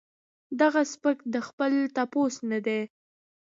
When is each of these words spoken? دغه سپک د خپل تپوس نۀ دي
دغه 0.61 0.81
سپک 0.93 1.17
د 1.33 1.35
خپل 1.47 1.71
تپوس 1.95 2.35
نۀ 2.49 2.59
دي 2.65 2.81